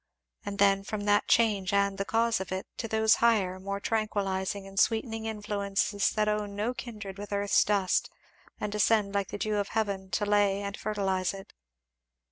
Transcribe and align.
And 0.43 0.57
then 0.57 0.83
from 0.83 1.01
that 1.05 1.27
change 1.27 1.71
and 1.73 1.99
the 1.99 2.05
cause 2.05 2.39
of 2.39 2.51
it, 2.51 2.65
to 2.77 2.87
those 2.87 3.17
higher, 3.17 3.59
more 3.59 3.79
tranquilizing, 3.79 4.65
and 4.65 4.79
sweetening 4.79 5.27
influences 5.27 6.09
that 6.13 6.27
own 6.27 6.55
no 6.55 6.73
kindred 6.73 7.19
with 7.19 7.31
earth's 7.31 7.63
dust 7.63 8.09
and 8.59 8.71
descend 8.71 9.13
like 9.13 9.27
the 9.27 9.37
dew 9.37 9.57
of 9.57 9.67
heaven 9.67 10.09
to 10.09 10.25
lay 10.25 10.63
and 10.63 10.75
fertilize 10.75 11.35
it. 11.35 11.53